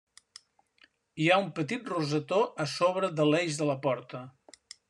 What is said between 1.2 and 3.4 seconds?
Hi ha un petit rosetó a sobre de